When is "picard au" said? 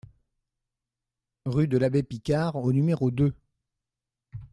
2.01-2.73